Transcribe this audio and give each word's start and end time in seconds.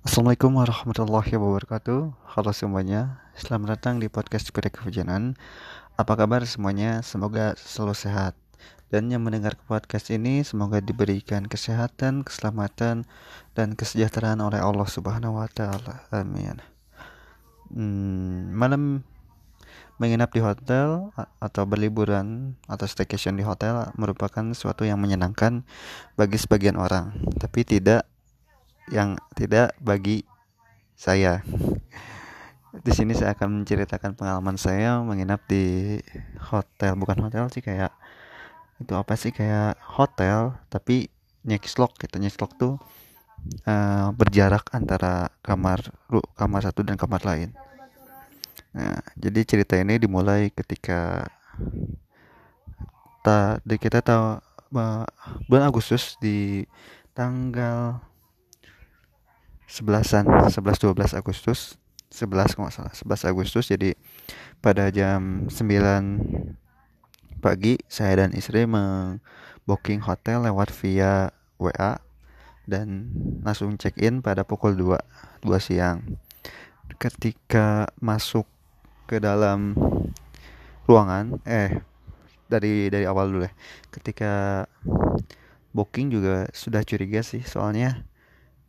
Assalamualaikum 0.00 0.56
warahmatullahi 0.56 1.36
wabarakatuh. 1.36 2.32
Halo 2.32 2.56
semuanya. 2.56 3.20
Selamat 3.36 3.76
datang 3.76 4.00
di 4.00 4.08
podcast 4.08 4.48
Sepeda 4.48 4.72
Kehujanan 4.72 5.36
Apa 6.00 6.16
kabar 6.16 6.40
semuanya? 6.48 7.04
Semoga 7.04 7.52
selalu 7.60 7.92
sehat. 7.92 8.32
Dan 8.88 9.12
yang 9.12 9.20
mendengar 9.20 9.60
podcast 9.68 10.08
ini 10.08 10.40
Semoga 10.40 10.80
diberikan 10.80 11.44
kesehatan, 11.44 12.24
keselamatan 12.24 13.04
Dan 13.52 13.76
kesejahteraan 13.76 14.40
oleh 14.40 14.64
Allah 14.64 14.88
subhanahu 14.88 15.36
wa 15.36 15.44
ta'ala. 15.52 16.08
Amin. 16.16 16.64
Hmm, 17.68 18.56
Malam 18.56 19.04
menginap 20.00 20.32
di 20.32 20.40
hotel 20.40 21.12
atau 21.44 21.68
berliburan 21.68 22.56
atau 22.64 22.88
staycation 22.88 23.36
di 23.36 23.44
hotel 23.44 23.92
merupakan 24.00 24.40
sesuatu 24.56 24.88
yang 24.88 24.96
menyenangkan 24.96 25.60
bagi 26.16 26.40
sebagian 26.40 26.80
orang, 26.80 27.20
tapi 27.36 27.68
tidak 27.68 28.08
yang 28.90 29.16
tidak 29.38 29.72
bagi 29.78 30.26
saya. 30.98 31.40
Di 32.86 32.92
sini 32.94 33.16
saya 33.16 33.34
akan 33.34 33.62
menceritakan 33.62 34.14
pengalaman 34.14 34.54
saya 34.54 35.02
menginap 35.02 35.42
di 35.50 35.98
hotel, 36.38 36.94
bukan 36.94 37.26
hotel 37.26 37.50
sih 37.50 37.58
kayak 37.58 37.90
itu 38.78 38.94
apa 38.94 39.18
sih 39.18 39.34
kayak 39.34 39.74
hotel 39.98 40.54
tapi 40.70 41.10
nyeslok 41.42 41.98
gitu 41.98 42.16
nyeslok 42.22 42.54
tuh 42.56 42.78
uh, 43.66 44.08
berjarak 44.14 44.70
antara 44.70 45.34
kamar 45.42 45.82
kamar 46.38 46.60
satu 46.62 46.86
dan 46.86 46.94
kamar 46.94 47.26
lain. 47.26 47.50
Nah, 48.70 49.02
jadi 49.18 49.40
cerita 49.42 49.74
ini 49.74 49.98
dimulai 49.98 50.54
ketika 50.54 51.26
ta, 53.26 53.58
kita 53.66 53.98
tahu 53.98 54.38
bulan 55.50 55.66
Agustus 55.66 56.14
di 56.22 56.62
tanggal 57.10 57.98
11-an 59.70 60.50
11 60.50 60.82
12 60.82 61.14
Agustus. 61.14 61.78
11 62.10 62.58
kalau 62.58 62.74
salah 62.74 62.90
11 62.90 63.30
Agustus. 63.30 63.70
Jadi 63.70 63.94
pada 64.58 64.90
jam 64.90 65.46
9 65.46 65.54
pagi 67.38 67.78
saya 67.86 68.26
dan 68.26 68.34
istri 68.34 68.66
booking 69.64 70.02
hotel 70.02 70.42
lewat 70.42 70.74
via 70.74 71.30
WA 71.62 72.02
dan 72.66 73.14
langsung 73.46 73.78
check 73.78 73.94
in 74.02 74.20
pada 74.20 74.42
pukul 74.42 74.74
2 74.74 75.46
2 75.46 75.54
siang. 75.62 76.18
Ketika 76.98 77.86
masuk 78.02 78.50
ke 79.06 79.22
dalam 79.22 79.78
ruangan 80.90 81.38
eh 81.46 81.78
dari 82.50 82.90
dari 82.90 83.06
awal 83.06 83.30
dulu 83.30 83.46
ya 83.46 83.52
ketika 83.94 84.66
booking 85.70 86.10
juga 86.10 86.50
sudah 86.50 86.82
curiga 86.82 87.22
sih 87.22 87.46
soalnya 87.46 88.02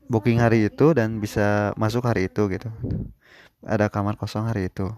booking 0.08 0.42
hari 0.42 0.70
itu 0.70 0.96
dan 0.96 1.22
bisa 1.22 1.76
masuk 1.78 2.08
hari 2.08 2.32
itu 2.32 2.48
gitu. 2.50 2.70
Ada 3.62 3.92
kamar 3.94 4.18
kosong 4.18 4.50
hari 4.50 4.72
itu. 4.72 4.90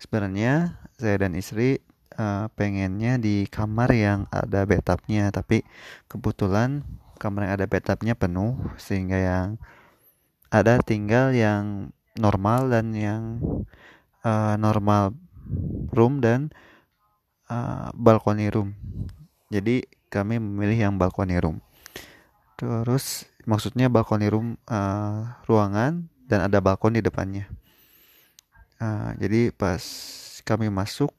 Sebenarnya 0.00 0.80
saya 0.96 1.16
dan 1.20 1.36
istri 1.36 1.82
uh, 2.16 2.48
pengennya 2.56 3.20
di 3.20 3.48
kamar 3.48 3.92
yang 3.92 4.20
ada 4.32 4.64
bathtubnya 4.64 5.28
tapi 5.32 5.64
kebetulan 6.08 6.84
kamar 7.20 7.48
yang 7.48 7.54
ada 7.60 7.66
bathtubnya 7.68 8.14
penuh 8.16 8.56
sehingga 8.80 9.18
yang 9.18 9.48
ada 10.52 10.80
tinggal 10.84 11.32
yang 11.32 11.92
normal 12.16 12.68
dan 12.68 12.92
yang 12.92 13.40
uh, 14.24 14.56
normal 14.60 15.16
room 15.92 16.20
dan 16.20 16.52
uh, 17.48 17.88
balkoni 17.96 18.52
room. 18.52 18.76
Jadi 19.52 19.84
kami 20.12 20.36
memilih 20.40 20.88
yang 20.88 20.94
balkoni 21.00 21.40
room 21.40 21.60
terus 22.62 23.26
maksudnya 23.42 23.90
balkoni 23.90 24.30
room 24.30 24.54
uh, 24.70 25.34
ruangan 25.50 26.06
dan 26.30 26.46
ada 26.46 26.62
balkon 26.62 26.94
di 26.94 27.02
depannya. 27.02 27.50
Uh, 28.78 29.18
jadi 29.18 29.50
pas 29.50 29.82
kami 30.46 30.70
masuk 30.70 31.10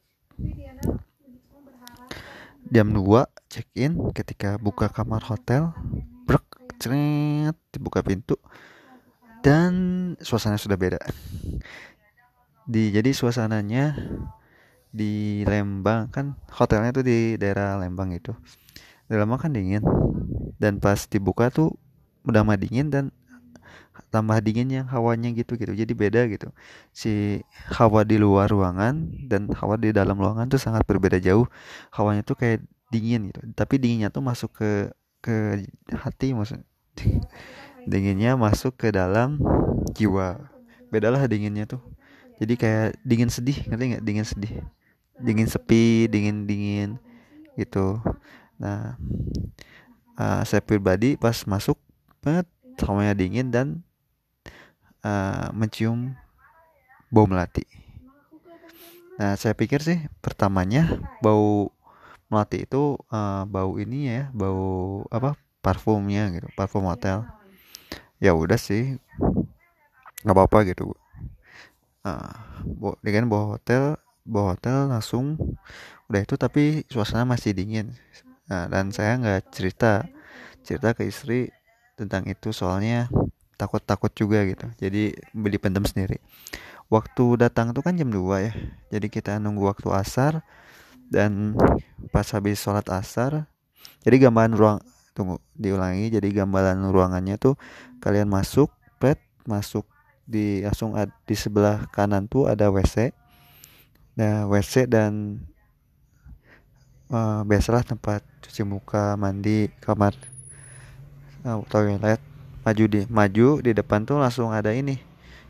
jam 2.71 2.87
2 2.95 3.03
check 3.51 3.67
in 3.75 3.99
ketika 4.15 4.55
buka 4.55 4.87
kamar 4.87 5.19
hotel 5.27 5.75
brek 6.23 6.47
ceret 6.79 7.59
dibuka 7.75 7.99
pintu 7.99 8.39
dan 9.43 9.71
suasana 10.23 10.55
sudah 10.55 10.79
beda. 10.79 11.03
Di 12.63 12.95
jadi 12.95 13.11
suasananya 13.11 13.99
di 14.95 15.43
Lembang 15.43 16.07
kan 16.07 16.39
hotelnya 16.55 16.95
tuh 16.95 17.03
di 17.03 17.35
daerah 17.35 17.75
Lembang 17.75 18.15
itu 18.15 18.31
Lembang 19.19 19.41
kan 19.41 19.51
dingin. 19.53 19.83
Dan 20.57 20.79
pas 20.79 21.05
dibuka 21.09 21.51
tuh 21.51 21.75
udah 22.23 22.41
mah 22.41 22.55
dingin 22.55 22.87
dan 22.87 23.11
tambah 24.09 24.41
dingin 24.41 24.69
yang 24.69 24.87
hawanya 24.89 25.29
gitu 25.33 25.53
gitu 25.57 25.73
jadi 25.73 25.93
beda 25.93 26.21
gitu. 26.29 26.49
Si 26.89 27.41
hawa 27.69 28.01
di 28.05 28.17
luar 28.17 28.49
ruangan 28.49 29.09
dan 29.29 29.49
hawa 29.53 29.77
di 29.77 29.93
dalam 29.93 30.17
ruangan 30.17 30.49
tuh 30.49 30.61
sangat 30.61 30.85
berbeda 30.85 31.21
jauh. 31.21 31.45
Hawanya 31.93 32.25
tuh 32.25 32.37
kayak 32.37 32.65
dingin 32.89 33.29
gitu. 33.29 33.41
Tapi 33.53 33.77
dinginnya 33.77 34.09
tuh 34.09 34.25
masuk 34.25 34.53
ke 34.53 34.71
ke 35.23 35.65
hati 35.95 36.35
maksud 36.35 36.59
dinginnya 37.91 38.37
masuk 38.37 38.77
ke 38.77 38.89
dalam 38.89 39.37
jiwa. 39.93 40.41
Bedalah 40.89 41.25
dinginnya 41.29 41.69
tuh. 41.69 41.81
Jadi 42.41 42.53
kayak 42.57 42.97
dingin 43.05 43.29
sedih 43.29 43.57
ngerti 43.69 43.83
nggak? 43.97 44.03
Dingin 44.05 44.25
sedih. 44.25 44.53
Dingin 45.21 45.45
sepi 45.45 46.09
dingin 46.09 46.49
dingin 46.49 46.97
gitu 47.53 48.01
nah 48.63 48.95
uh, 50.15 50.41
saya 50.47 50.63
pribadi 50.63 51.19
pas 51.19 51.35
masuk 51.43 51.75
banget 52.23 52.47
hawanya 52.79 53.11
dingin 53.11 53.51
dan 53.51 53.67
uh, 55.03 55.51
mencium 55.51 56.15
bau 57.11 57.27
melati. 57.27 57.67
Nah 59.19 59.35
saya 59.35 59.53
pikir 59.53 59.83
sih 59.83 59.99
pertamanya 60.23 60.97
bau 61.19 61.69
melati 62.31 62.65
itu 62.65 62.97
uh, 63.11 63.43
bau 63.45 63.77
ini 63.77 64.09
ya 64.09 64.23
bau 64.33 65.03
apa 65.11 65.37
parfumnya 65.59 66.31
gitu 66.33 66.47
parfum 66.55 66.87
hotel. 66.87 67.27
Ya 68.23 68.31
udah 68.31 68.57
sih 68.57 68.97
nggak 70.23 70.33
apa-apa 70.33 70.71
gitu. 70.71 70.95
Uh, 72.03 72.31
dengan 73.03 73.27
bau 73.27 73.59
hotel 73.59 73.99
bau 74.23 74.55
hotel 74.55 74.87
langsung 74.87 75.35
udah 76.07 76.21
itu 76.23 76.35
tapi 76.39 76.87
suasana 76.87 77.27
masih 77.27 77.51
dingin 77.51 77.91
nah, 78.47 78.65
dan 78.71 78.89
saya 78.91 79.19
nggak 79.19 79.41
cerita 79.53 80.07
cerita 80.63 80.95
ke 80.95 81.07
istri 81.07 81.51
tentang 81.99 82.25
itu 82.25 82.49
soalnya 82.55 83.11
takut-takut 83.59 84.09
juga 84.15 84.43
gitu. 84.47 84.65
Jadi 84.79 85.13
beli 85.35 85.61
pendem 85.61 85.85
sendiri. 85.85 86.17
Waktu 86.89 87.39
datang 87.39 87.71
itu 87.71 87.81
kan 87.83 87.95
jam 87.95 88.09
2 88.09 88.47
ya. 88.47 88.53
Jadi 88.91 89.07
kita 89.11 89.37
nunggu 89.37 89.69
waktu 89.69 89.89
asar 89.93 90.41
dan 91.11 91.53
pas 92.09 92.25
habis 92.33 92.57
sholat 92.57 92.87
asar 92.89 93.45
jadi 94.03 94.27
gambaran 94.27 94.53
ruang 94.55 94.79
tunggu 95.15 95.39
diulangi. 95.55 96.11
Jadi 96.11 96.33
gambaran 96.33 96.83
ruangannya 96.89 97.35
tuh 97.37 97.55
kalian 98.03 98.27
masuk 98.27 98.71
pet 98.99 99.19
masuk 99.47 99.87
di 100.23 100.63
langsung 100.63 100.95
ad, 100.95 101.11
di 101.27 101.35
sebelah 101.35 101.87
kanan 101.91 102.31
tuh 102.31 102.47
ada 102.47 102.71
WC 102.71 103.11
nah 104.13 104.45
WC 104.47 104.87
dan 104.87 105.41
uh, 107.13 107.41
biasalah 107.45 107.85
tempat 107.85 108.25
cuci 108.41 108.65
muka 108.65 109.13
mandi 109.15 109.69
kamar 109.77 110.17
uh, 111.45 111.61
toilet. 111.69 112.19
Maju 112.63 112.83
di 112.87 113.01
maju 113.11 113.47
di 113.59 113.71
depan 113.75 114.07
tuh 114.07 114.17
langsung 114.17 114.49
ada 114.49 114.73
ini. 114.73 114.97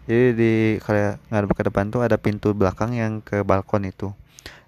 Jadi 0.04 0.26
di 0.36 0.52
kayak 0.84 1.24
ngadep 1.32 1.52
ke 1.56 1.64
depan 1.72 1.88
tuh 1.88 2.04
ada 2.04 2.20
pintu 2.20 2.52
belakang 2.52 2.92
yang 2.92 3.24
ke 3.24 3.40
balkon 3.48 3.88
itu. 3.88 4.12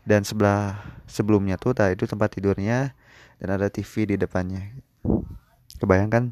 Dan 0.06 0.24
sebelah 0.24 0.80
sebelumnya 1.10 1.58
tuh 1.60 1.76
tadi 1.76 1.98
itu 1.98 2.06
tempat 2.06 2.38
tidurnya 2.38 2.94
dan 3.42 3.50
ada 3.50 3.68
TV 3.68 4.06
di 4.08 4.16
depannya. 4.16 4.72
Kebayangkan 5.82 6.32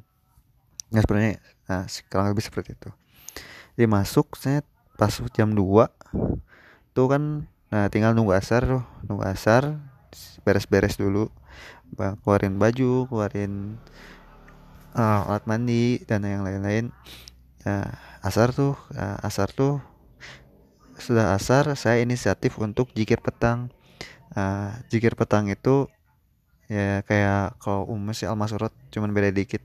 nggak 0.94 1.04
sebenarnya 1.04 1.42
nah 1.66 1.90
sekarang 1.90 2.32
lebih 2.32 2.46
seperti 2.46 2.78
itu. 2.78 2.90
Jadi 3.74 3.90
masuk 3.90 4.38
saya 4.38 4.62
pas 4.94 5.10
jam 5.34 5.50
2 5.52 5.90
tuh 6.94 7.08
kan 7.10 7.50
nah 7.74 7.90
tinggal 7.90 8.14
nunggu 8.14 8.38
asar 8.38 8.62
tuh 8.70 8.86
nunggu 9.10 9.26
asar 9.26 9.82
beres-beres 10.42 10.98
dulu. 10.98 11.30
Keluarin 11.94 12.58
baju 12.58 13.06
keluarin 13.06 13.78
uh, 14.98 15.30
alat 15.30 15.46
mandi 15.46 16.02
dan 16.06 16.26
yang 16.26 16.42
lain-lain. 16.42 16.90
Uh, 17.64 17.88
asar 18.26 18.52
tuh 18.52 18.76
uh, 18.98 19.18
asar 19.24 19.48
tuh 19.54 19.80
sudah 21.00 21.32
asar 21.36 21.68
saya 21.80 22.02
inisiatif 22.04 22.58
untuk 22.62 22.90
jikir 22.94 23.20
petang. 23.20 23.70
Uh, 24.34 24.74
jikir 24.90 25.14
petang 25.14 25.46
itu 25.50 25.86
ya 26.72 27.06
kayak 27.06 27.60
kalau 27.62 27.86
umum 27.86 28.16
sih 28.18 28.26
almasurot 28.26 28.74
cuman 28.90 29.14
beda 29.14 29.30
dikit. 29.30 29.62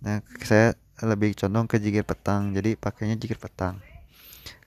Nah 0.00 0.24
saya 0.40 0.72
lebih 1.04 1.36
condong 1.38 1.70
ke 1.70 1.78
jikir 1.78 2.02
petang 2.02 2.50
jadi 2.56 2.74
pakainya 2.74 3.14
jikir 3.18 3.38
petang. 3.38 3.78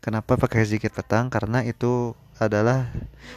Kenapa 0.01 0.33
pakai 0.33 0.66
jikir 0.66 0.89
petang? 0.89 1.30
Karena 1.30 1.62
itu 1.62 2.18
adalah 2.41 2.89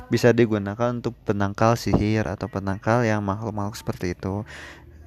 bisa 0.08 0.32
digunakan 0.32 0.96
untuk 0.96 1.12
penangkal 1.28 1.76
sihir 1.76 2.24
atau 2.24 2.48
penangkal 2.48 3.04
yang 3.04 3.20
makhluk-makhluk 3.20 3.76
seperti 3.76 4.16
itu. 4.16 4.48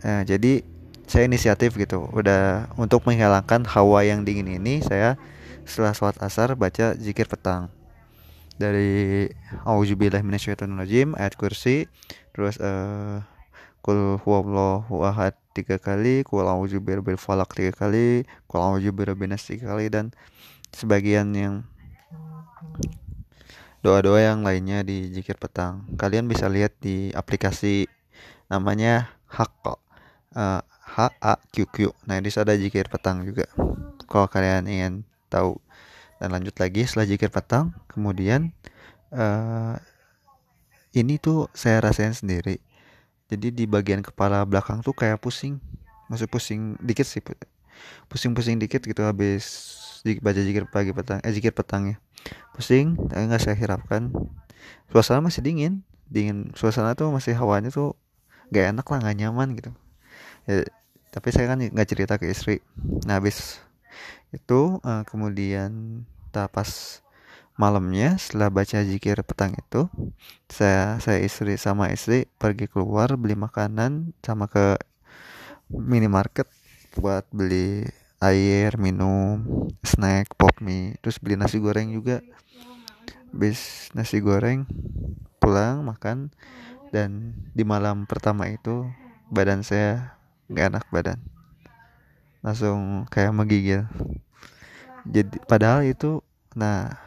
Eh, 0.05 0.21
jadi 0.29 0.61
saya 1.09 1.25
inisiatif 1.25 1.73
gitu. 1.73 2.05
Udah 2.13 2.69
untuk 2.77 3.01
menghilangkan 3.09 3.65
hawa 3.65 4.05
yang 4.05 4.21
dingin 4.21 4.61
ini 4.61 4.85
saya 4.85 5.17
setelah 5.65 5.97
sholat 5.97 6.17
asar 6.21 6.53
baca 6.53 6.93
zikir 6.93 7.25
petang. 7.25 7.73
Dari 8.61 9.29
auzubillah 9.65 10.21
minasyaitonirrajim 10.21 11.17
ayat 11.17 11.33
kursi 11.37 11.89
terus 12.33 12.57
uh, 12.61 13.21
kul 13.81 14.17
huwallahu 14.21 15.05
ahad 15.05 15.37
tiga 15.53 15.77
kali 15.81 16.25
kul 16.25 16.45
a'udzu 16.45 16.81
birabbil 16.81 17.17
falak 17.17 17.53
tiga 17.53 17.73
kali 17.73 18.25
kul 18.49 18.61
a'udzu 18.61 18.93
birabbin 18.93 19.33
tiga 19.37 19.73
kali 19.73 19.89
dan 19.93 20.09
sebagian 20.73 21.33
yang 21.37 21.55
doa-doa 23.87 24.19
yang 24.19 24.43
lainnya 24.43 24.83
di 24.83 25.07
zikir 25.15 25.39
petang. 25.39 25.87
Kalian 25.95 26.27
bisa 26.27 26.51
lihat 26.51 26.75
di 26.83 27.15
aplikasi 27.15 27.87
namanya 28.51 29.15
Hakko 29.31 29.79
uh, 30.35 30.59
H 30.67 31.15
A 31.23 31.39
Q 31.55 31.63
Q. 31.71 31.95
Nah 32.03 32.19
di 32.19 32.27
ada 32.27 32.51
zikir 32.59 32.91
petang 32.91 33.23
juga. 33.23 33.47
Kalau 34.11 34.27
kalian 34.27 34.67
ingin 34.67 34.93
tahu 35.31 35.55
dan 36.19 36.35
lanjut 36.35 36.59
lagi 36.59 36.83
setelah 36.83 37.07
zikir 37.07 37.31
petang 37.31 37.71
kemudian 37.87 38.51
uh, 39.15 39.79
ini 40.91 41.15
tuh 41.15 41.47
saya 41.55 41.79
rasain 41.79 42.11
sendiri. 42.11 42.59
Jadi 43.31 43.55
di 43.55 43.63
bagian 43.63 44.03
kepala 44.03 44.43
belakang 44.43 44.83
tuh 44.83 44.91
kayak 44.91 45.23
pusing. 45.23 45.63
Masih 46.11 46.27
pusing 46.27 46.75
dikit 46.83 47.07
sih 47.07 47.23
pusing-pusing 48.11 48.57
dikit 48.59 48.83
gitu 48.83 49.05
habis 49.05 49.45
baca 50.23 50.41
zikir 50.41 50.65
pagi 50.65 50.91
petang 50.95 51.21
eh 51.21 51.29
zikir 51.29 51.53
petangnya 51.53 52.01
pusing 52.55 52.97
tapi 53.09 53.29
nggak 53.29 53.41
saya 53.43 53.55
hirapkan 53.57 54.11
suasana 54.91 55.23
masih 55.23 55.43
dingin. 55.43 55.83
Dingin 56.07 56.55
suasana 56.55 56.95
tuh 56.95 57.11
masih 57.11 57.35
hawanya 57.35 57.67
tuh 57.67 57.99
gak 58.47 58.71
enak 58.71 58.87
lah 58.87 58.97
nggak 59.03 59.17
nyaman 59.19 59.47
gitu. 59.59 59.71
Ya, 60.47 60.63
tapi 61.11 61.35
saya 61.35 61.51
kan 61.51 61.59
nggak 61.59 61.89
cerita 61.89 62.15
ke 62.15 62.31
istri. 62.31 62.63
Nah 63.03 63.19
habis 63.19 63.59
itu 64.31 64.79
uh, 64.83 65.03
kemudian 65.07 66.03
pas 66.31 67.01
malamnya 67.57 68.13
setelah 68.21 68.53
baca 68.53 68.85
zikir 68.85 69.17
petang 69.25 69.57
itu 69.57 69.89
saya 70.45 71.01
saya 71.01 71.17
istri 71.25 71.57
sama 71.57 71.89
istri 71.89 72.29
pergi 72.37 72.69
keluar 72.69 73.17
beli 73.17 73.33
makanan 73.33 74.13
sama 74.21 74.45
ke 74.45 74.77
minimarket 75.73 76.45
buat 76.93 77.25
beli 77.33 77.89
air 78.17 78.81
minum 78.81 79.45
snack 79.85 80.33
pop 80.33 80.57
mie 80.57 80.97
terus 81.05 81.21
beli 81.21 81.37
nasi 81.37 81.61
goreng 81.61 81.93
juga. 81.93 82.25
Bis 83.29 83.91
nasi 83.93 84.17
goreng 84.23 84.65
pulang 85.37 85.85
makan 85.85 86.33
dan 86.89 87.37
di 87.53 87.61
malam 87.61 88.09
pertama 88.09 88.49
itu 88.49 88.89
badan 89.29 89.61
saya 89.61 90.17
nggak 90.49 90.65
enak 90.73 90.85
badan. 90.89 91.19
Langsung 92.41 93.05
kayak 93.13 93.35
menggigil. 93.35 93.85
Jadi 95.05 95.37
padahal 95.45 95.85
itu 95.85 96.25
nah 96.57 96.97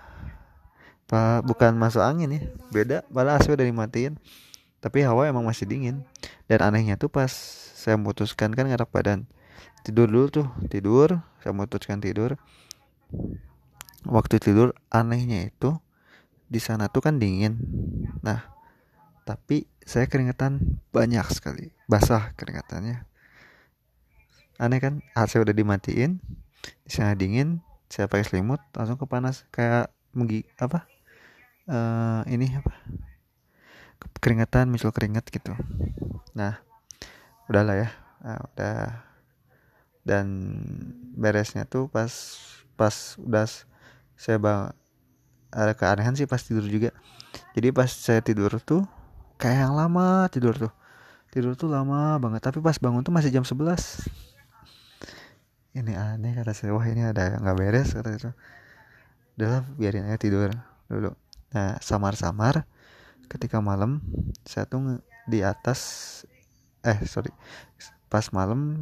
pak 1.11 1.43
bukan 1.43 1.75
masuk 1.75 2.07
angin 2.07 2.39
ya 2.39 2.43
beda. 2.71 2.99
Padahal 3.11 3.43
AC 3.43 3.51
udah 3.51 3.67
dimatiin 3.67 4.15
tapi 4.79 5.03
hawa 5.03 5.27
emang 5.27 5.43
masih 5.43 5.67
dingin. 5.67 6.07
Dan 6.47 6.63
anehnya 6.63 6.95
tuh 6.95 7.11
pas 7.11 7.31
saya 7.75 7.99
memutuskan 7.99 8.55
kan 8.55 8.71
ngerak 8.71 8.91
badan 8.95 9.27
tidur 9.87 10.07
dulu 10.07 10.27
tuh 10.29 10.47
tidur 10.69 11.21
saya 11.41 11.53
memutuskan 11.57 11.99
tidur. 12.01 12.37
Waktu 14.09 14.41
tidur 14.41 14.73
anehnya 14.89 15.49
itu 15.53 15.77
di 16.49 16.61
sana 16.61 16.89
tuh 16.89 17.05
kan 17.05 17.21
dingin. 17.21 17.61
Nah 18.21 18.45
tapi 19.25 19.69
saya 19.85 20.07
keringetan 20.07 20.81
banyak 20.95 21.27
sekali 21.33 21.73
basah 21.89 22.33
keringetannya. 22.37 23.05
Aneh 24.61 24.79
kan 24.79 25.01
AC 25.17 25.41
udah 25.41 25.57
dimatiin 25.57 26.21
di 26.85 26.91
sana 26.93 27.17
dingin 27.17 27.65
saya 27.89 28.07
pakai 28.07 28.29
selimut 28.29 28.61
langsung 28.77 29.01
ke 29.01 29.07
panas 29.09 29.49
kayak 29.49 29.89
menggi 30.13 30.45
apa 30.61 30.85
uh, 31.67 32.23
ini 32.29 32.53
apa 32.55 32.75
keringetan 34.21 34.69
muncul 34.69 34.93
keringet 34.93 35.25
gitu. 35.33 35.57
Nah 36.37 36.61
udahlah 37.51 37.75
ya 37.75 37.89
nah, 38.23 38.39
udah 38.53 39.10
dan 40.05 40.27
beresnya 41.17 41.69
tuh 41.69 41.87
pas 41.93 42.11
pas 42.75 42.95
udah 43.21 43.45
saya 44.17 44.37
bang 44.41 44.73
ada 45.51 45.73
keanehan 45.75 46.15
sih 46.15 46.25
pas 46.31 46.41
tidur 46.41 46.65
juga. 46.65 46.95
Jadi 47.53 47.75
pas 47.75 47.91
saya 47.91 48.23
tidur 48.23 48.55
tuh 48.63 48.87
kayak 49.37 49.69
yang 49.69 49.75
lama 49.77 50.31
tidur 50.31 50.55
tuh. 50.57 50.73
Tidur 51.31 51.55
tuh 51.55 51.71
lama 51.71 52.19
banget 52.19 52.43
tapi 52.43 52.59
pas 52.59 52.75
bangun 52.79 53.07
tuh 53.07 53.15
masih 53.15 53.31
jam 53.31 53.47
11 53.47 53.61
ini 55.79 55.95
aneh 55.95 56.35
kata 56.35 56.53
saya. 56.55 56.75
Wah 56.75 56.87
ini 56.87 57.07
ada 57.07 57.39
nggak 57.39 57.57
beres 57.59 57.95
kata 57.95 58.11
itu 58.15 58.31
udahlah 59.39 59.63
biarin 59.79 60.07
aja 60.11 60.19
tidur 60.19 60.51
dulu. 60.91 61.15
Nah 61.55 61.79
samar-samar 61.79 62.67
ketika 63.31 63.63
malam 63.63 64.03
saya 64.43 64.67
tuh 64.67 64.99
di 65.31 65.47
atas 65.47 65.81
eh 66.83 66.99
sorry 67.07 67.31
pas 68.11 68.27
malam 68.35 68.75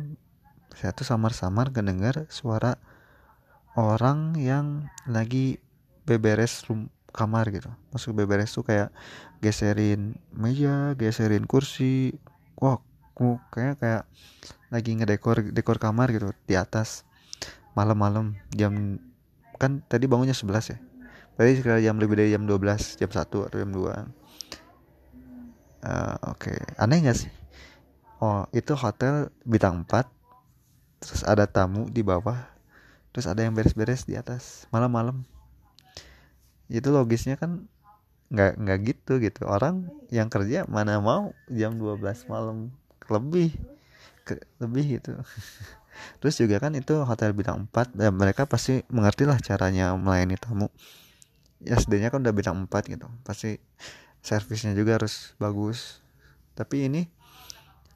saya 0.76 0.92
tuh 0.92 1.06
samar-samar 1.06 1.72
kedengar 1.72 2.28
suara 2.28 2.76
orang 3.78 4.34
yang 4.36 4.90
lagi 5.06 5.62
beberes 6.02 6.66
room 6.66 6.90
kamar 7.14 7.48
gitu. 7.54 7.70
Masuk 7.94 8.14
beberes 8.16 8.52
tuh 8.52 8.66
kayak 8.66 8.90
geserin 9.38 10.18
meja 10.34 10.94
geserin 10.98 11.46
kursi. 11.46 12.16
Wah 12.58 12.82
kayak 13.50 13.82
kayak 13.82 14.02
lagi 14.70 14.90
ngedekor 14.94 15.50
dekor 15.50 15.78
kamar 15.82 16.10
gitu 16.14 16.30
di 16.46 16.54
atas 16.54 17.02
malam-malam. 17.74 18.38
Jam 18.54 18.98
kan 19.58 19.82
tadi 19.86 20.06
bangunnya 20.06 20.34
11 20.34 20.74
ya? 20.74 20.78
Tadi 21.38 21.50
sekitar 21.54 21.78
jam 21.78 21.98
lebih 22.02 22.18
dari 22.18 22.34
jam 22.34 22.46
12 22.46 22.98
jam 22.98 23.10
1 23.10 23.22
atau 23.22 23.56
jam 23.58 23.70
2 23.70 23.78
uh, 23.78 23.94
oke. 26.34 26.50
Okay. 26.50 26.58
aneh 26.78 26.98
gak 27.06 27.18
sih? 27.18 27.30
Oh 28.18 28.46
itu 28.50 28.74
hotel 28.74 29.30
bintang 29.46 29.86
4 29.86 30.17
terus 30.98 31.22
ada 31.22 31.46
tamu 31.46 31.86
di 31.90 32.02
bawah 32.02 32.58
terus 33.12 33.26
ada 33.26 33.42
yang 33.42 33.56
beres-beres 33.56 34.06
di 34.06 34.14
atas 34.14 34.68
malam-malam. 34.70 35.26
Itu 36.68 36.92
logisnya 36.92 37.34
kan 37.34 37.66
nggak 38.28 38.60
nggak 38.60 38.78
gitu 38.84 39.18
gitu. 39.18 39.48
Orang 39.48 39.88
yang 40.12 40.28
kerja 40.28 40.68
mana 40.68 41.00
mau 41.00 41.32
jam 41.48 41.74
12 41.74 42.28
malam. 42.28 42.70
Lebih 43.08 43.56
ke, 44.22 44.38
lebih 44.60 45.00
gitu. 45.00 45.16
Terus 46.22 46.38
juga 46.38 46.62
kan 46.62 46.76
itu 46.78 46.94
hotel 47.02 47.34
bintang 47.34 47.66
4 47.72 47.98
dan 47.98 48.14
mereka 48.14 48.46
pasti 48.46 48.86
mengerti 48.92 49.26
lah 49.26 49.40
caranya 49.40 49.96
melayani 49.98 50.38
tamu. 50.38 50.68
Ya 51.58 51.74
sedihnya 51.80 52.14
kan 52.14 52.22
udah 52.22 52.34
bintang 52.36 52.68
4 52.68 52.92
gitu. 52.92 53.08
Pasti 53.26 53.58
servisnya 54.22 54.76
juga 54.78 55.00
harus 55.00 55.34
bagus. 55.42 56.04
Tapi 56.54 56.86
ini 56.86 57.10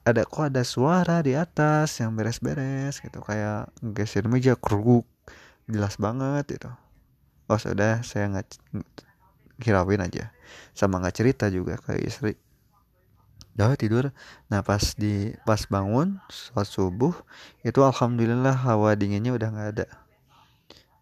ada 0.03 0.27
kok 0.27 0.51
ada 0.51 0.63
suara 0.67 1.23
di 1.23 1.31
atas 1.31 2.03
yang 2.03 2.11
beres-beres 2.19 2.99
gitu 2.99 3.23
kayak 3.23 3.71
geser 3.95 4.27
meja 4.27 4.59
keruk 4.59 5.07
jelas 5.67 5.95
banget 5.95 6.59
gitu. 6.59 6.71
Oh 7.47 7.55
sudah 7.55 8.03
saya 8.03 8.27
nggak 8.27 8.47
hirauin 9.63 10.03
aja. 10.03 10.35
Sama 10.75 10.99
nggak 10.99 11.15
cerita 11.15 11.47
juga 11.47 11.79
ke 11.79 11.95
istri. 12.03 12.35
Udah 13.55 13.79
tidur. 13.79 14.11
Nah 14.51 14.59
pas 14.59 14.83
di 14.99 15.31
pas 15.47 15.63
bangun 15.71 16.19
sholat 16.27 16.67
subuh 16.67 17.15
itu 17.63 17.79
alhamdulillah 17.79 18.59
hawa 18.59 18.99
dinginnya 18.99 19.31
udah 19.31 19.49
nggak 19.55 19.69
ada. 19.79 19.87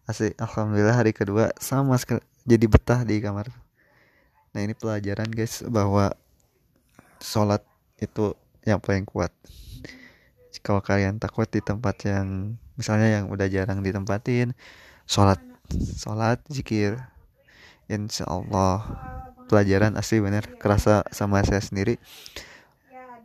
Asik 0.06 0.38
alhamdulillah 0.38 0.94
hari 0.94 1.10
kedua 1.10 1.50
sama 1.58 1.98
jadi 2.46 2.66
betah 2.70 3.02
di 3.02 3.18
kamar. 3.18 3.50
Nah 4.54 4.60
ini 4.62 4.78
pelajaran 4.78 5.26
guys 5.26 5.66
bahwa 5.66 6.14
sholat 7.18 7.66
itu 7.98 8.38
yang 8.66 8.78
paling 8.78 9.06
kuat? 9.06 9.34
Kalau 10.62 10.78
kalian 10.78 11.18
takut 11.18 11.50
di 11.50 11.58
tempat 11.58 12.06
yang 12.06 12.54
misalnya 12.78 13.18
yang 13.18 13.24
udah 13.32 13.50
jarang 13.50 13.82
ditempatin 13.82 14.54
sholat 15.10 15.42
sholat 15.98 16.38
zikir 16.46 17.02
insya 17.90 18.28
Allah. 18.30 18.84
Pelajaran 19.50 19.98
asli 19.98 20.22
bener. 20.22 20.46
Kerasa 20.56 21.04
sama 21.10 21.42
saya 21.42 21.60
sendiri. 21.60 21.98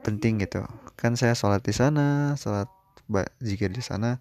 Penting 0.01 0.41
gitu. 0.41 0.65
Kan 0.97 1.13
saya 1.13 1.37
sholat 1.37 1.61
di 1.61 1.71
sana 1.71 2.33
sholat 2.35 2.67
zikir 3.39 3.69
di 3.69 3.85
sana. 3.85 4.17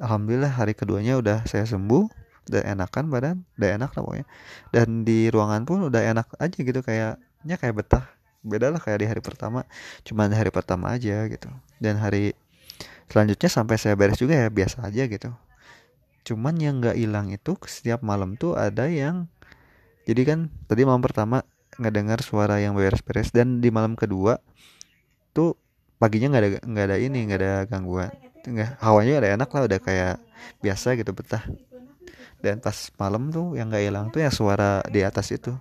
Alhamdulillah 0.00 0.50
hari 0.50 0.72
keduanya 0.72 1.20
udah 1.20 1.44
saya 1.44 1.68
sembuh. 1.68 2.08
Udah 2.48 2.60
enakan 2.64 3.08
badan 3.12 3.36
udah 3.60 3.68
enak 3.76 3.90
lah 3.92 4.02
pokoknya. 4.02 4.26
Dan 4.72 5.04
di 5.04 5.28
ruangan 5.28 5.68
pun 5.68 5.84
udah 5.84 6.00
enak 6.00 6.32
aja 6.40 6.58
gitu 6.58 6.80
kayaknya 6.80 7.56
kayak 7.60 7.76
betah 7.76 8.04
beda 8.44 8.68
lah 8.68 8.78
kayak 8.78 9.00
di 9.00 9.06
hari 9.08 9.20
pertama. 9.24 9.64
Cuma 10.04 10.28
di 10.28 10.36
hari 10.36 10.52
pertama 10.52 10.92
aja 10.92 11.24
gitu. 11.26 11.48
Dan 11.80 11.96
hari 11.98 12.36
selanjutnya 13.08 13.50
sampai 13.50 13.76
saya 13.80 13.96
beres 13.96 14.20
juga 14.20 14.36
ya 14.36 14.48
biasa 14.52 14.84
aja 14.86 15.08
gitu. 15.08 15.32
Cuman 16.24 16.56
yang 16.60 16.80
nggak 16.84 16.96
hilang 16.96 17.32
itu 17.32 17.56
setiap 17.64 18.04
malam 18.04 18.36
tuh 18.36 18.56
ada 18.56 18.88
yang 18.88 19.28
jadi 20.04 20.22
kan 20.28 20.38
tadi 20.68 20.84
malam 20.84 21.00
pertama 21.00 21.44
nggak 21.80 21.94
dengar 21.96 22.18
suara 22.20 22.60
yang 22.60 22.76
beres-beres 22.76 23.32
dan 23.34 23.58
di 23.58 23.72
malam 23.72 23.96
kedua 23.96 24.38
tuh 25.34 25.58
paginya 25.98 26.36
nggak 26.36 26.42
ada 26.44 26.50
nggak 26.62 26.84
ada 26.92 26.96
ini 27.00 27.18
nggak 27.26 27.40
ada 27.40 27.54
gangguan. 27.68 28.12
Nggak 28.44 28.76
hawanya 28.84 29.12
udah 29.24 29.30
enak 29.40 29.48
lah 29.48 29.62
udah 29.64 29.80
kayak 29.80 30.16
biasa 30.60 30.96
gitu 31.00 31.10
betah. 31.16 31.44
Dan 32.44 32.60
pas 32.60 32.76
malam 33.00 33.32
tuh 33.32 33.56
yang 33.56 33.72
nggak 33.72 33.84
hilang 33.88 34.06
tuh 34.12 34.20
ya 34.20 34.28
suara 34.28 34.84
di 34.92 35.00
atas 35.00 35.32
itu 35.32 35.56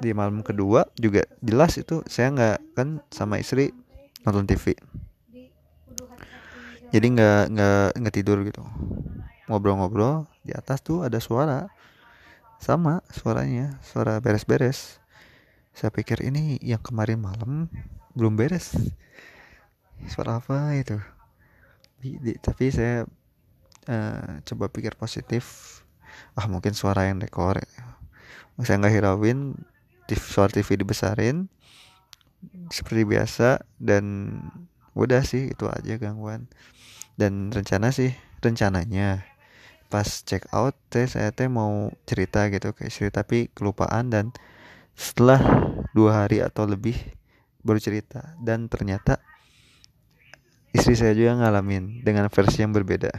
di 0.00 0.16
malam 0.16 0.40
kedua 0.40 0.88
juga 0.96 1.28
jelas 1.44 1.76
itu 1.76 2.00
saya 2.08 2.32
nggak 2.32 2.58
kan 2.74 3.04
sama 3.12 3.36
istri 3.36 3.70
nonton 4.24 4.48
TV 4.48 4.76
jadi 6.90 7.06
nggak 7.06 7.42
nggak 7.54 7.88
nggak 8.02 8.14
tidur 8.14 8.42
gitu. 8.42 8.66
Ngobrol-ngobrol 9.46 10.26
di 10.42 10.50
atas 10.50 10.82
tuh 10.82 11.06
ada 11.06 11.22
suara. 11.22 11.70
Sama 12.58 13.00
suaranya 13.14 13.78
suara 13.80 14.18
beres-beres. 14.18 14.98
Saya 15.70 15.94
pikir 15.94 16.20
ini 16.26 16.58
yang 16.60 16.82
kemarin 16.82 17.22
malam 17.22 17.70
belum 18.18 18.34
beres. 18.34 18.74
Suara 20.10 20.42
apa 20.42 20.74
itu? 20.74 20.98
Di, 22.02 22.18
di, 22.18 22.32
tapi 22.42 22.74
saya 22.74 23.06
uh, 23.86 24.42
coba 24.42 24.66
pikir 24.66 24.98
positif. 24.98 25.78
Ah 26.34 26.50
mungkin 26.50 26.74
suara 26.74 27.06
yang 27.06 27.22
dekor 27.22 27.62
saya 28.60 28.76
nggak 28.76 28.92
hirauin 28.92 29.56
TV, 30.10 30.18
suara 30.18 30.50
TV 30.50 30.74
dibesarin 30.74 31.46
seperti 32.72 33.06
biasa 33.06 33.62
dan 33.78 34.34
udah 34.98 35.22
sih 35.22 35.54
itu 35.54 35.70
aja 35.70 35.94
gangguan. 36.02 36.50
Dan 37.14 37.54
rencana 37.54 37.94
sih 37.94 38.10
rencananya. 38.42 39.22
Pas 39.90 40.06
check 40.26 40.46
out 40.54 40.74
teh 40.90 41.06
saya 41.06 41.30
teh 41.30 41.46
mau 41.46 41.90
cerita 42.06 42.46
gitu 42.50 42.74
kayak 42.74 42.90
cerita 42.94 43.22
tapi 43.22 43.50
kelupaan 43.54 44.10
dan 44.10 44.34
setelah 44.94 45.38
dua 45.94 46.24
hari 46.26 46.42
atau 46.42 46.66
lebih 46.66 46.94
baru 47.60 47.80
cerita 47.82 48.38
dan 48.40 48.70
ternyata 48.70 49.20
istri 50.70 50.94
saya 50.94 51.12
juga 51.12 51.36
ngalamin 51.42 52.06
dengan 52.06 52.30
versi 52.30 52.62
yang 52.62 52.70
berbeda. 52.70 53.10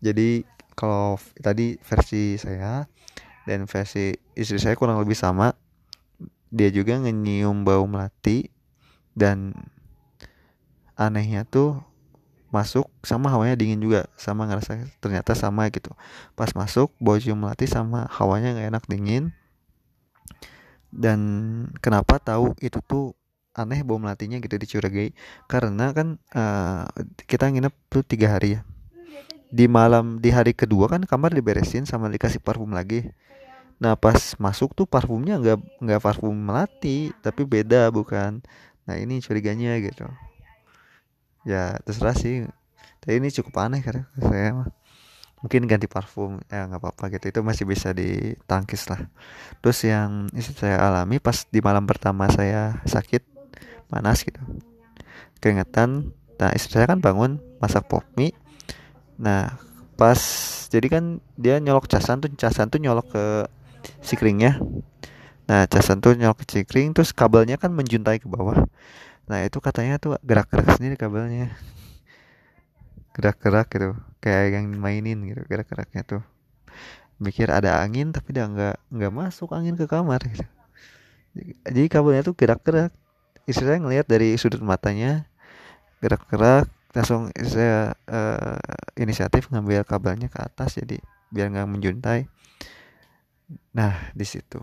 Jadi 0.00 0.46
kalau 0.72 1.18
tadi 1.42 1.76
versi 1.82 2.38
saya 2.38 2.86
dan 3.48 3.64
versi 3.64 4.12
istri 4.36 4.60
saya 4.60 4.76
kurang 4.76 5.00
lebih 5.00 5.16
sama. 5.16 5.56
Dia 6.52 6.68
juga 6.68 7.00
nyium 7.00 7.64
bau 7.64 7.88
melati. 7.88 8.52
Dan 9.16 9.56
anehnya 11.00 11.48
tuh 11.48 11.80
masuk 12.52 12.92
sama 13.00 13.32
hawanya 13.32 13.56
dingin 13.56 13.80
juga. 13.80 14.04
Sama 14.20 14.44
ngerasa 14.44 14.84
ternyata 15.00 15.32
sama 15.32 15.72
gitu. 15.72 15.96
Pas 16.36 16.52
masuk 16.52 16.92
bau 17.00 17.16
cium 17.16 17.40
melati 17.40 17.64
sama 17.64 18.04
hawanya 18.12 18.52
nggak 18.52 18.68
enak 18.68 18.84
dingin. 18.84 19.32
Dan 20.92 21.20
kenapa 21.80 22.20
tahu 22.20 22.52
itu 22.60 22.84
tuh 22.84 23.16
aneh 23.56 23.80
bau 23.80 23.96
melatinya 23.96 24.36
gitu 24.44 24.60
dicurigai? 24.60 25.16
Karena 25.48 25.96
kan 25.96 26.20
uh, 26.36 26.84
kita 27.24 27.48
nginep 27.48 27.72
tuh 27.88 28.04
tiga 28.04 28.36
hari 28.36 28.60
ya. 28.60 28.68
Di 29.48 29.64
malam 29.64 30.20
di 30.20 30.28
hari 30.28 30.52
kedua 30.52 30.92
kan 30.92 31.00
kamar 31.08 31.32
diberesin 31.32 31.88
sama 31.88 32.12
dikasih 32.12 32.44
parfum 32.44 32.76
lagi 32.76 33.08
nah 33.78 33.94
pas 33.94 34.18
masuk 34.42 34.74
tuh 34.74 34.86
parfumnya 34.90 35.38
nggak 35.38 35.58
nggak 35.78 36.00
parfum 36.02 36.34
melati 36.34 37.14
tapi 37.22 37.46
beda 37.46 37.90
bukan. 37.94 38.42
Nah 38.88 38.94
ini 38.98 39.22
curiganya 39.22 39.78
gitu. 39.78 40.06
Ya 41.46 41.78
terserah 41.86 42.16
sih. 42.18 42.46
Tapi 42.98 43.22
ini 43.22 43.30
cukup 43.30 43.54
aneh 43.62 43.80
karena 43.84 44.10
saya 44.18 44.66
mungkin 45.38 45.70
ganti 45.70 45.86
parfum 45.86 46.42
ya 46.50 46.66
nggak 46.66 46.82
apa-apa 46.82 47.04
gitu. 47.14 47.30
Itu 47.30 47.40
masih 47.46 47.64
bisa 47.68 47.94
ditangkis 47.94 48.90
lah. 48.90 49.06
Terus 49.62 49.78
yang 49.86 50.26
saya 50.58 50.82
alami 50.82 51.22
pas 51.22 51.46
di 51.46 51.62
malam 51.62 51.86
pertama 51.86 52.26
saya 52.32 52.82
sakit 52.82 53.22
panas 53.86 54.26
gitu. 54.26 54.42
Keringetan. 55.38 56.10
Nah 56.38 56.50
istri 56.54 56.82
saya 56.82 56.90
kan 56.90 56.98
bangun 56.98 57.38
masak 57.62 57.86
pop 57.86 58.02
mie. 58.18 58.34
Nah 59.20 59.54
pas 59.98 60.18
jadi 60.70 60.86
kan 60.90 61.04
dia 61.34 61.58
nyolok 61.58 61.86
casan 61.90 62.22
tuh 62.22 62.30
casan 62.34 62.70
tuh 62.70 62.78
nyolok 62.78 63.06
ke 63.10 63.24
sikringnya 64.02 64.60
nah 65.48 65.64
casan 65.64 66.04
tuh 66.04 66.12
nyolok 66.12 66.44
ke 66.44 66.60
sikring 66.60 66.92
terus 66.92 67.16
kabelnya 67.16 67.56
kan 67.56 67.72
menjuntai 67.72 68.20
ke 68.20 68.28
bawah. 68.28 68.68
Nah 69.32 69.44
itu 69.48 69.64
katanya 69.64 69.96
tuh 69.96 70.20
gerak-gerak 70.20 70.76
sendiri 70.76 71.00
kabelnya. 71.00 71.56
Gerak-gerak 73.16 73.72
gitu 73.72 73.96
kayak 74.20 74.60
yang 74.60 74.68
mainin 74.76 75.24
gitu 75.24 75.40
gerak-geraknya 75.48 76.04
tuh. 76.04 76.22
Mikir 77.16 77.48
ada 77.48 77.80
angin 77.80 78.12
tapi 78.12 78.36
dia 78.36 78.44
nggak 78.44 78.92
nggak 78.92 79.12
masuk 79.12 79.56
angin 79.56 79.72
ke 79.72 79.88
kamar 79.88 80.20
gitu. 80.28 80.44
Jadi 81.64 81.88
kabelnya 81.88 82.22
tuh 82.28 82.36
gerak-gerak. 82.36 82.92
Istri 83.48 83.64
saya 83.72 83.80
ngelihat 83.80 84.04
dari 84.04 84.36
sudut 84.36 84.60
matanya 84.60 85.24
gerak-gerak 86.04 86.68
langsung 86.92 87.32
saya 87.40 87.96
uh, 88.08 88.56
inisiatif 88.96 89.48
ngambil 89.52 89.84
kabelnya 89.84 90.28
ke 90.32 90.40
atas 90.40 90.76
jadi 90.76 91.00
biar 91.28 91.52
nggak 91.52 91.68
menjuntai 91.68 92.28
nah 93.72 94.12
di 94.12 94.26
situ. 94.26 94.60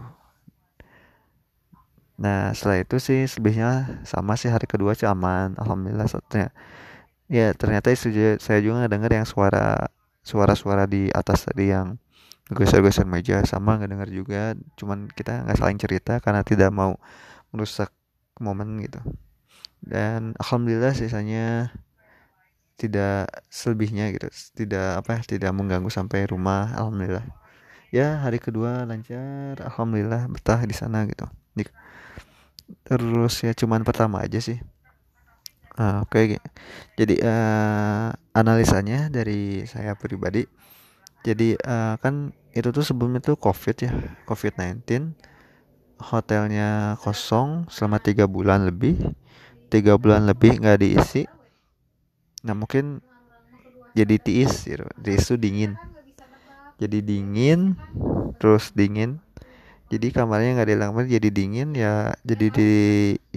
Nah 2.15 2.55
setelah 2.55 2.79
itu 2.83 2.95
sih 3.01 3.27
selebihnya 3.27 4.01
sama 4.07 4.39
sih 4.39 4.47
hari 4.47 4.65
kedua 4.69 4.95
sih 4.95 5.07
aman 5.09 5.57
alhamdulillah 5.59 6.07
satunya. 6.07 6.49
Ya 7.27 7.51
ternyata 7.57 7.89
istri 7.89 8.13
saya 8.37 8.59
juga 8.61 8.87
dengar 8.87 9.11
yang 9.11 9.27
suara 9.27 9.89
suara-suara 10.25 10.85
di 10.89 11.09
atas 11.11 11.49
tadi 11.49 11.73
yang 11.73 11.97
geser-geser 12.53 13.09
meja 13.09 13.41
sama 13.49 13.81
nggak 13.81 13.89
dengar 13.89 14.09
juga 14.13 14.53
cuman 14.77 15.09
kita 15.09 15.45
nggak 15.49 15.57
saling 15.57 15.79
cerita 15.81 16.21
karena 16.21 16.45
tidak 16.45 16.69
mau 16.69 16.97
merusak 17.49 17.89
momen 18.37 18.79
gitu. 18.85 19.01
Dan 19.81 20.37
alhamdulillah 20.41 20.93
sisanya 20.93 21.73
tidak 22.75 23.31
selebihnya 23.47 24.11
gitu 24.11 24.27
tidak 24.51 24.99
apa 24.99 25.23
tidak 25.23 25.51
mengganggu 25.55 25.87
sampai 25.87 26.27
rumah 26.27 26.75
alhamdulillah 26.75 27.23
ya 27.91 28.21
hari 28.21 28.37
kedua 28.37 28.85
lancar. 28.85 29.59
Alhamdulillah 29.61 30.29
betah 30.29 30.61
di 30.63 30.73
sana 30.73 31.05
gitu. 31.09 31.25
Terus 32.85 33.41
ya 33.45 33.53
cuman 33.53 33.85
pertama 33.85 34.21
aja 34.21 34.41
sih. 34.41 34.61
Uh, 35.75 36.07
oke 36.07 36.15
okay. 36.15 36.39
jadi 36.95 37.19
uh, 37.19 38.15
analisanya 38.31 39.11
dari 39.11 39.67
saya 39.67 39.91
pribadi 39.99 40.47
jadi 41.19 41.59
uh, 41.59 41.99
kan 41.99 42.31
itu 42.55 42.71
tuh 42.71 42.79
sebelumnya 42.79 43.19
tuh 43.19 43.35
covid 43.35 43.83
ya 43.83 43.91
covid 44.23 44.55
19 44.55 45.11
hotelnya 45.99 46.99
kosong 46.99 47.67
selama 47.71 47.99
tiga 48.03 48.27
bulan 48.27 48.67
lebih. 48.67 48.99
Tiga 49.71 49.97
bulan 49.97 50.27
lebih 50.29 50.61
nggak 50.61 50.79
diisi. 50.79 51.25
Nah 52.45 52.53
mungkin 52.53 53.01
jadi 53.95 54.19
tiis 54.19 54.67
gitu 54.67 55.23
tuh 55.31 55.39
dingin 55.39 55.79
jadi 56.81 56.99
dingin 57.01 57.79
terus 58.39 58.71
dingin. 58.75 59.19
Jadi 59.85 60.09
kamarnya 60.09 60.57
nggak 60.57 60.81
kamar 60.81 61.05
jadi 61.05 61.29
dingin 61.29 61.77
ya 61.77 62.17
jadi 62.25 62.47
di 62.49 62.71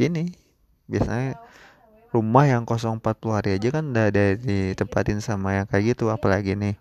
ini 0.01 0.33
biasanya 0.89 1.37
rumah 2.09 2.49
yang 2.49 2.65
kosong 2.65 3.05
40 3.05 3.37
hari 3.37 3.51
aja 3.61 3.69
kan 3.69 3.93
udah 3.93 4.09
ada 4.09 4.33
ditempatin 4.35 5.21
sama 5.21 5.61
yang 5.61 5.67
kayak 5.69 5.95
gitu. 5.95 6.09
Apalagi 6.09 6.57
nih 6.57 6.75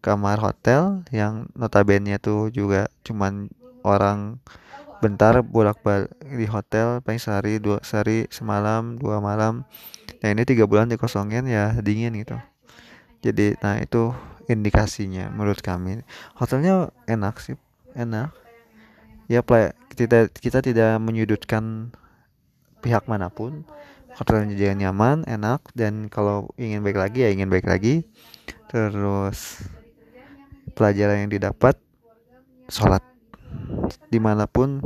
kamar 0.00 0.40
hotel 0.40 1.04
yang 1.12 1.46
notabene 1.52 2.16
tuh 2.16 2.48
juga 2.48 2.88
cuman 3.04 3.52
orang 3.84 4.40
bentar 5.00 5.40
bolak 5.40 5.80
balik 5.80 6.12
di 6.20 6.44
hotel 6.44 7.00
paling 7.00 7.20
sehari 7.20 7.56
dua 7.56 7.80
sehari 7.80 8.28
semalam 8.28 8.96
dua 9.00 9.20
malam. 9.20 9.64
Nah 10.20 10.28
ini 10.28 10.44
tiga 10.44 10.68
bulan 10.68 10.88
dikosongin 10.88 11.48
ya 11.48 11.76
dingin 11.80 12.16
gitu. 12.20 12.36
Jadi 13.20 13.56
nah 13.60 13.80
itu 13.80 14.12
indikasinya 14.50 15.30
menurut 15.30 15.62
kami. 15.62 16.02
Hotelnya 16.34 16.90
enak 17.06 17.38
sih 17.38 17.54
enak. 17.94 18.34
Ya 19.30 19.46
play, 19.46 19.70
kita 19.94 20.26
kita 20.34 20.58
tidak 20.58 20.98
menyudutkan 20.98 21.94
pihak 22.82 23.06
mana 23.06 23.30
pun. 23.30 23.62
Hotelnya 24.18 24.58
juga 24.58 24.74
nyaman 24.74 25.22
enak 25.30 25.70
dan 25.78 26.10
kalau 26.10 26.50
ingin 26.58 26.82
baik 26.82 26.98
lagi 26.98 27.22
ya 27.22 27.30
ingin 27.30 27.46
baik 27.46 27.70
lagi. 27.70 28.02
Terus 28.66 29.62
pelajaran 30.74 31.26
yang 31.26 31.30
didapat 31.30 31.78
sholat. 32.66 33.06
Di 34.10 34.18
mana 34.18 34.50
pun 34.50 34.82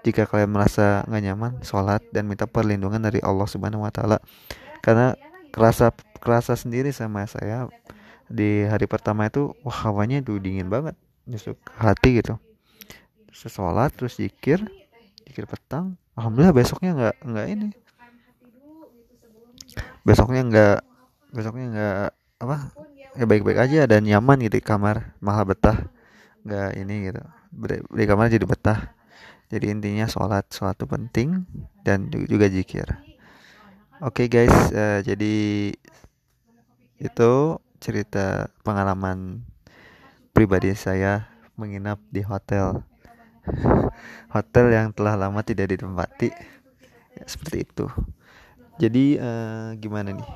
jika 0.00 0.24
kalian 0.24 0.56
merasa 0.56 1.04
nggak 1.04 1.24
nyaman 1.28 1.52
sholat 1.60 2.00
dan 2.08 2.24
minta 2.24 2.48
perlindungan 2.48 3.04
dari 3.04 3.20
Allah 3.20 3.44
Subhanahu 3.44 3.84
Wa 3.84 3.92
Taala. 3.92 4.18
Karena 4.80 5.12
kerasa 5.52 5.92
kerasa 6.20 6.56
sendiri 6.56 6.92
sama 6.96 7.28
saya 7.28 7.68
di 8.30 8.62
hari 8.62 8.86
pertama 8.86 9.26
itu 9.26 9.50
wah 9.66 9.90
hawanya 9.90 10.22
itu 10.22 10.38
dingin 10.38 10.70
banget. 10.70 10.94
Nyusuk 11.26 11.58
hati 11.74 12.22
gitu. 12.22 12.38
Terus 13.26 13.50
sholat 13.50 13.90
terus 13.98 14.22
zikir 14.22 14.62
zikir 15.26 15.50
petang. 15.50 15.98
Alhamdulillah 16.14 16.54
besoknya 16.54 16.90
nggak 16.94 17.16
nggak 17.26 17.46
ini. 17.50 17.68
Besoknya 20.06 20.42
nggak 20.46 20.78
besoknya 21.34 21.66
nggak 21.74 22.08
apa 22.40 22.56
ya 23.18 23.24
baik-baik 23.26 23.58
aja 23.58 23.90
dan 23.90 24.06
nyaman 24.06 24.38
gitu 24.46 24.62
di 24.62 24.64
kamar. 24.64 25.18
Malah 25.18 25.42
betah. 25.42 25.90
Nggak 26.46 26.70
ini 26.78 26.94
gitu. 27.10 27.22
Di 27.90 28.04
kamar 28.06 28.30
jadi 28.30 28.46
betah. 28.46 28.94
Jadi 29.50 29.66
intinya 29.74 30.06
sholat 30.06 30.46
sholat 30.54 30.78
itu 30.78 30.86
penting 30.86 31.42
dan 31.82 32.06
juga 32.06 32.46
jikir. 32.46 32.86
Oke 33.98 34.24
okay 34.24 34.26
guys 34.30 34.54
uh, 34.70 35.02
jadi 35.02 35.34
itu 37.02 37.32
cerita 37.80 38.52
pengalaman 38.60 39.40
pribadi 40.36 40.76
saya 40.76 41.26
menginap 41.56 41.98
di 42.12 42.20
hotel. 42.22 42.84
Hotel 44.36 44.66
yang 44.70 44.92
telah 44.92 45.16
lama 45.16 45.40
tidak 45.40 45.72
ditempati. 45.74 46.30
Ya, 47.16 47.24
seperti 47.24 47.66
itu. 47.66 47.88
Jadi 48.78 49.16
uh, 49.16 49.74
gimana 49.80 50.12
nih? 50.14 50.30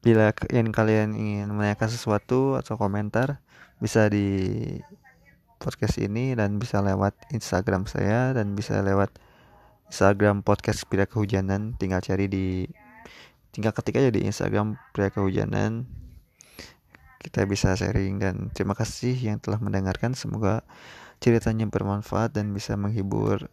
Bila 0.00 0.32
yang 0.50 0.72
kalian 0.72 1.14
ingin 1.14 1.48
menanyakan 1.52 1.92
sesuatu 1.92 2.56
atau 2.56 2.80
komentar 2.80 3.40
bisa 3.78 4.08
di 4.08 4.60
podcast 5.60 6.00
ini 6.00 6.32
dan 6.36 6.56
bisa 6.56 6.80
lewat 6.80 7.16
Instagram 7.32 7.84
saya 7.84 8.32
dan 8.32 8.56
bisa 8.56 8.80
lewat 8.80 9.12
Instagram 9.92 10.40
podcast 10.40 10.88
Pria 10.88 11.04
Kehujanan. 11.04 11.76
Tinggal 11.76 12.00
cari 12.00 12.26
di 12.26 12.46
tinggal 13.56 13.72
ketik 13.72 13.96
aja 13.96 14.12
di 14.12 14.28
Instagram 14.28 14.76
pria 14.92 15.08
kehujanan 15.08 15.88
kita 17.26 17.42
bisa 17.50 17.74
sharing. 17.74 18.22
Dan 18.22 18.54
terima 18.54 18.78
kasih 18.78 19.18
yang 19.18 19.42
telah 19.42 19.58
mendengarkan. 19.58 20.14
Semoga 20.14 20.62
ceritanya 21.18 21.66
bermanfaat 21.66 22.38
dan 22.38 22.54
bisa 22.54 22.78
menghibur 22.78 23.50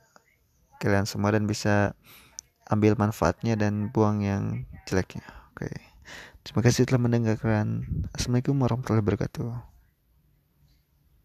kalian 0.78 1.10
semua 1.10 1.34
dan 1.34 1.50
bisa 1.50 1.98
ambil 2.70 2.94
manfaatnya 2.96 3.58
dan 3.58 3.90
buang 3.90 4.22
yang 4.22 4.70
jeleknya. 4.86 5.26
Oke. 5.58 5.74
Terima 6.46 6.62
kasih 6.62 6.86
telah 6.86 7.02
mendengarkan. 7.02 7.88
Assalamualaikum 8.14 8.60
warahmatullahi 8.62 9.02
wabarakatuh 9.02 9.73